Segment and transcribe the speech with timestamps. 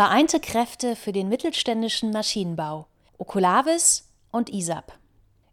[0.00, 2.86] Vereinte Kräfte für den mittelständischen Maschinenbau.
[3.18, 4.94] Okulavis und ISAP.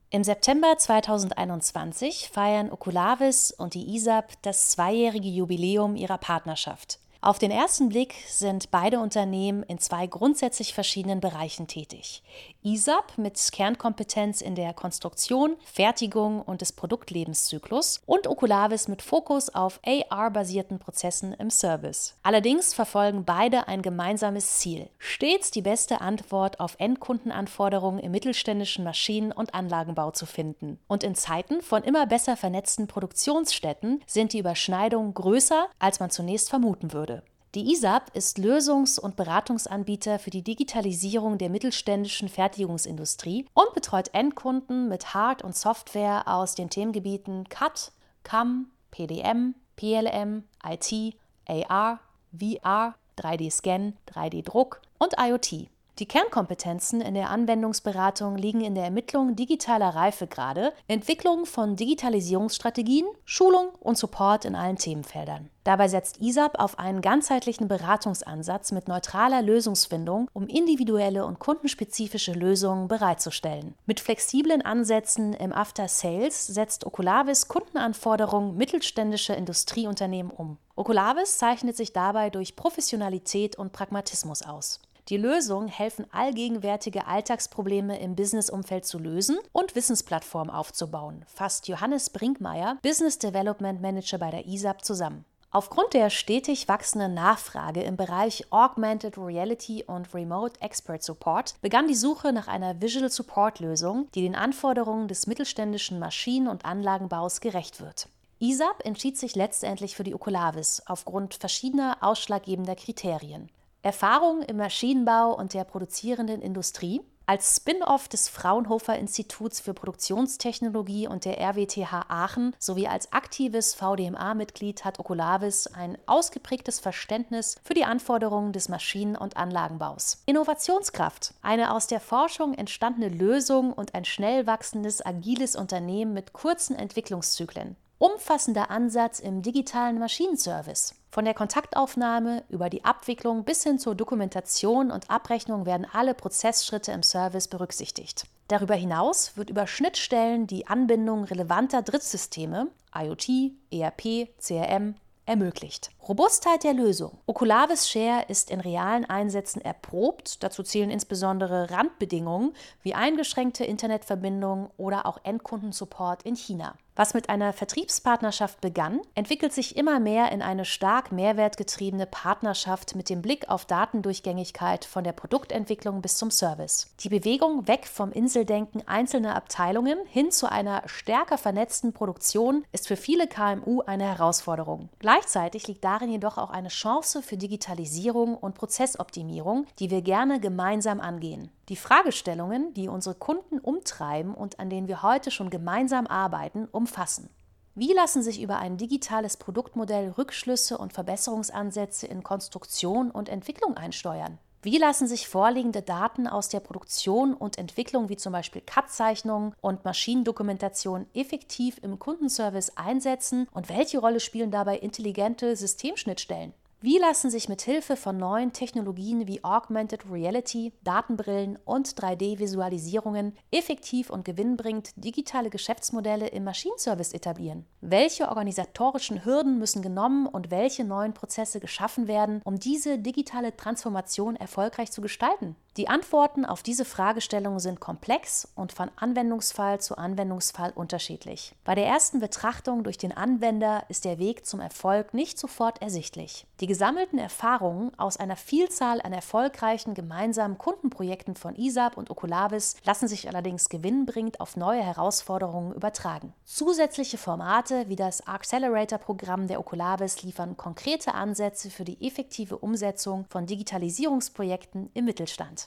[0.09, 6.99] Im September 2021 feiern Okulavis und die ISAP das zweijährige Jubiläum ihrer Partnerschaft.
[7.19, 12.23] Auf den ersten Blick sind beide Unternehmen in zwei grundsätzlich verschiedenen Bereichen tätig.
[12.67, 19.79] ISAP mit Kernkompetenz in der Konstruktion, Fertigung und des Produktlebenszyklus und Oculavis mit Fokus auf
[19.85, 22.15] AR-basierten Prozessen im Service.
[22.23, 29.31] Allerdings verfolgen beide ein gemeinsames Ziel: stets die beste Antwort auf Endkundenanforderungen im mittelständischen Maschinen-
[29.31, 30.77] und Anlagenbau zu finden.
[30.87, 36.49] Und in Zeiten von immer besser vernetzten Produktionsstätten sind die Überschneidungen größer, als man zunächst
[36.49, 37.23] vermuten würde.
[37.57, 44.87] Die ISAP ist Lösungs- und Beratungsanbieter für die Digitalisierung der mittelständischen Fertigungsindustrie und betreut Endkunden
[44.87, 51.15] mit Hard- und Software aus den Themengebieten CAD, CAM, PDM, PLM, IT,
[51.47, 51.99] AR,
[52.31, 55.67] VR, 3D-Scan, 3D-Druck und IoT.
[55.99, 63.69] Die Kernkompetenzen in der Anwendungsberatung liegen in der Ermittlung digitaler Reifegrade, Entwicklung von Digitalisierungsstrategien, Schulung
[63.79, 65.49] und Support in allen Themenfeldern.
[65.63, 72.87] Dabei setzt ISAP auf einen ganzheitlichen Beratungsansatz mit neutraler Lösungsfindung, um individuelle und kundenspezifische Lösungen
[72.87, 73.73] bereitzustellen.
[73.87, 80.59] Mit flexiblen Ansätzen im After Sales setzt Oculavis Kundenanforderungen mittelständischer Industrieunternehmen um.
[80.75, 84.79] Oculavis zeichnet sich dabei durch Professionalität und Pragmatismus aus.
[85.09, 92.77] Die Lösungen helfen allgegenwärtige Alltagsprobleme im Businessumfeld zu lösen und Wissensplattformen aufzubauen, fasst Johannes Brinkmeier,
[92.81, 95.23] Business Development Manager bei der ISAP, zusammen.
[95.49, 101.95] Aufgrund der stetig wachsenden Nachfrage im Bereich Augmented Reality und Remote Expert Support begann die
[101.95, 107.79] Suche nach einer Visual Support Lösung, die den Anforderungen des mittelständischen Maschinen- und Anlagenbaus gerecht
[107.79, 108.09] wird.
[108.39, 113.49] ISAP entschied sich letztendlich für die Oculavis aufgrund verschiedener ausschlaggebender Kriterien.
[113.81, 121.25] Erfahrung im Maschinenbau und der produzierenden Industrie, als Spin-off des Fraunhofer Instituts für Produktionstechnologie und
[121.25, 128.53] der RWTH Aachen sowie als aktives VDMA-Mitglied hat Oculavis ein ausgeprägtes Verständnis für die Anforderungen
[128.53, 130.23] des Maschinen- und Anlagenbaus.
[130.25, 136.77] Innovationskraft, eine aus der Forschung entstandene Lösung und ein schnell wachsendes, agiles Unternehmen mit kurzen
[136.77, 137.75] Entwicklungszyklen.
[137.99, 140.93] Umfassender Ansatz im digitalen Maschinenservice.
[141.09, 146.91] Von der Kontaktaufnahme über die Abwicklung bis hin zur Dokumentation und Abrechnung werden alle Prozessschritte
[146.91, 148.27] im Service berücksichtigt.
[148.49, 154.93] Darüber hinaus wird über Schnittstellen die Anbindung relevanter Drittsysteme IoT, ERP, CRM
[155.25, 155.89] ermöglicht.
[156.07, 157.17] Robustheit der Lösung.
[157.25, 160.43] Oculavis Share ist in realen Einsätzen erprobt.
[160.43, 162.53] Dazu zählen insbesondere Randbedingungen
[162.83, 166.75] wie eingeschränkte Internetverbindungen oder auch Endkundensupport in China.
[166.97, 173.11] Was mit einer Vertriebspartnerschaft begann, entwickelt sich immer mehr in eine stark mehrwertgetriebene Partnerschaft mit
[173.11, 176.91] dem Blick auf Datendurchgängigkeit von der Produktentwicklung bis zum Service.
[177.01, 182.97] Die Bewegung weg vom Inseldenken einzelner Abteilungen hin zu einer stärker vernetzten Produktion ist für
[182.97, 184.89] viele KMU eine Herausforderung.
[184.97, 190.99] Gleichzeitig liegt darin jedoch auch eine Chance für Digitalisierung und Prozessoptimierung, die wir gerne gemeinsam
[190.99, 191.51] angehen.
[191.69, 197.29] Die Fragestellungen, die unsere Kunden umtreiben und an denen wir heute schon gemeinsam arbeiten, umfassen.
[197.75, 204.39] Wie lassen sich über ein digitales Produktmodell Rückschlüsse und Verbesserungsansätze in Konstruktion und Entwicklung einsteuern?
[204.63, 209.85] Wie lassen sich vorliegende Daten aus der Produktion und Entwicklung wie zum Beispiel CAD-Zeichnungen und
[209.85, 216.53] Maschinendokumentation effektiv im Kundenservice einsetzen und welche Rolle spielen dabei intelligente Systemschnittstellen?
[216.79, 224.11] Wie lassen sich mit Hilfe von neuen Technologien wie Augmented Reality, Datenbrillen und 3D-Visualisierungen effektiv
[224.11, 227.65] und gewinnbringend digitale Geschäftsmodelle im Maschinenservice etablieren?
[227.81, 234.35] Welche organisatorischen Hürden müssen genommen und welche neuen Prozesse geschaffen werden, um diese digitale Transformation
[234.35, 235.55] erfolgreich zu gestalten?
[235.77, 241.53] Die Antworten auf diese Fragestellungen sind komplex und von Anwendungsfall zu Anwendungsfall unterschiedlich.
[241.65, 246.47] Bei der ersten Betrachtung durch den Anwender ist der Weg zum Erfolg nicht sofort ersichtlich.
[246.61, 253.07] Die gesammelten Erfahrungen aus einer Vielzahl an erfolgreichen gemeinsamen Kundenprojekten von ISAP und Oculavis lassen
[253.07, 256.33] sich allerdings gewinnbringend auf neue Herausforderungen übertragen.
[256.43, 263.45] Zusätzliche Formate wie das Accelerator-Programm der Oculavis liefern konkrete Ansätze für die effektive Umsetzung von
[263.45, 265.66] Digitalisierungsprojekten im Mittelstand.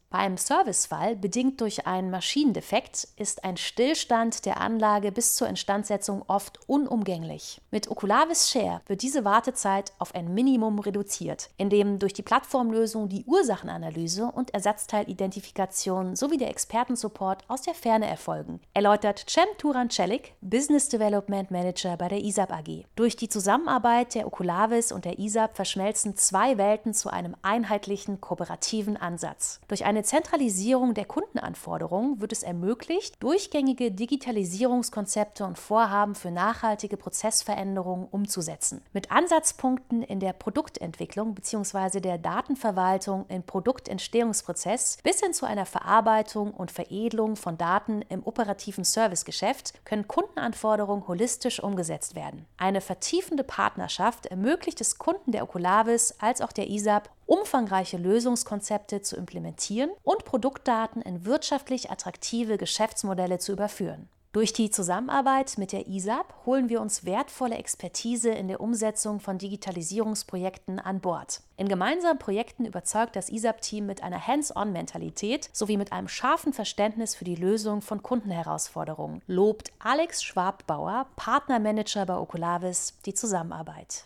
[0.11, 6.25] Bei einem Servicefall, bedingt durch einen Maschinendefekt, ist ein Stillstand der Anlage bis zur Instandsetzung
[6.27, 7.61] oft unumgänglich.
[7.71, 13.23] Mit Oculavis Share wird diese Wartezeit auf ein Minimum reduziert, indem durch die Plattformlösung die
[13.23, 21.49] Ursachenanalyse und Ersatzteilidentifikation sowie der Expertensupport aus der Ferne erfolgen, erläutert Cem Turancelik, Business Development
[21.51, 22.83] Manager bei der ISAP AG.
[22.97, 28.97] Durch die Zusammenarbeit der Oculavis und der ISAP verschmelzen zwei Welten zu einem einheitlichen kooperativen
[28.97, 29.61] Ansatz.
[29.69, 38.07] Durch eine Zentralisierung der Kundenanforderungen wird es ermöglicht, durchgängige Digitalisierungskonzepte und Vorhaben für nachhaltige Prozessveränderungen
[38.09, 38.81] umzusetzen.
[38.93, 41.99] Mit Ansatzpunkten in der Produktentwicklung bzw.
[41.99, 48.83] der Datenverwaltung im Produktentstehungsprozess bis hin zu einer Verarbeitung und Veredelung von Daten im operativen
[48.83, 52.47] Servicegeschäft können Kundenanforderungen holistisch umgesetzt werden.
[52.57, 59.15] Eine vertiefende Partnerschaft ermöglicht es Kunden der Oculavis als auch der ISAP, umfangreiche Lösungskonzepte zu
[59.15, 64.09] implementieren und Produktdaten in wirtschaftlich attraktive Geschäftsmodelle zu überführen.
[64.33, 69.37] Durch die Zusammenarbeit mit der ISAP holen wir uns wertvolle Expertise in der Umsetzung von
[69.37, 71.41] Digitalisierungsprojekten an Bord.
[71.55, 77.25] In gemeinsamen Projekten überzeugt das ISAP-Team mit einer Hands-on-Mentalität sowie mit einem scharfen Verständnis für
[77.25, 84.05] die Lösung von Kundenherausforderungen, lobt Alex Schwabbauer, Partnermanager bei Oculavis, die Zusammenarbeit.